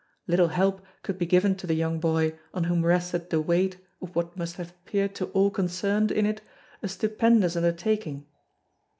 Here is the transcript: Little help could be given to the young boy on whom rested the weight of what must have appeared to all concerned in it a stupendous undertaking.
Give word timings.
Little 0.25 0.47
help 0.47 0.83
could 1.03 1.19
be 1.19 1.27
given 1.27 1.53
to 1.57 1.67
the 1.67 1.75
young 1.75 1.99
boy 1.99 2.33
on 2.55 2.63
whom 2.63 2.83
rested 2.83 3.29
the 3.29 3.39
weight 3.39 3.77
of 4.01 4.15
what 4.15 4.35
must 4.35 4.55
have 4.55 4.71
appeared 4.71 5.13
to 5.13 5.25
all 5.27 5.51
concerned 5.51 6.11
in 6.11 6.25
it 6.25 6.41
a 6.81 6.87
stupendous 6.87 7.55
undertaking. 7.55 8.25